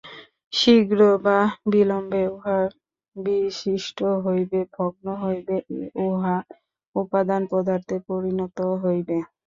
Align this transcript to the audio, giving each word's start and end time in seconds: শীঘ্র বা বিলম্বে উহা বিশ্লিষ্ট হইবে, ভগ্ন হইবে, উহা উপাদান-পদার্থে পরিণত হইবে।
শীঘ্র 0.53 0.99
বা 1.25 1.37
বিলম্বে 1.71 2.23
উহা 2.29 2.59
বিশ্লিষ্ট 3.15 3.97
হইবে, 4.23 4.59
ভগ্ন 4.75 5.05
হইবে, 5.23 5.55
উহা 6.05 6.35
উপাদান-পদার্থে 6.95 7.97
পরিণত 8.09 8.57
হইবে। 8.83 9.17